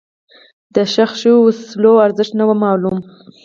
[0.75, 2.97] د ښخ شوو وسلو ارزښت نه و معلوم.